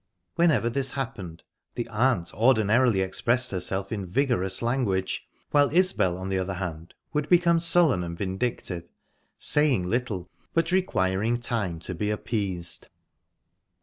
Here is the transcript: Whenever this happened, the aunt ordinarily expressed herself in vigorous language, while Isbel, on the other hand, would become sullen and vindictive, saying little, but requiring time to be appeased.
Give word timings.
Whenever 0.33 0.67
this 0.67 0.93
happened, 0.93 1.43
the 1.75 1.87
aunt 1.89 2.33
ordinarily 2.33 3.01
expressed 3.01 3.51
herself 3.51 3.91
in 3.91 4.07
vigorous 4.07 4.63
language, 4.63 5.27
while 5.51 5.69
Isbel, 5.71 6.17
on 6.17 6.29
the 6.29 6.39
other 6.39 6.55
hand, 6.55 6.95
would 7.13 7.29
become 7.29 7.59
sullen 7.59 8.03
and 8.03 8.17
vindictive, 8.17 8.89
saying 9.37 9.87
little, 9.87 10.27
but 10.55 10.71
requiring 10.71 11.37
time 11.39 11.79
to 11.81 11.93
be 11.93 12.09
appeased. 12.09 12.87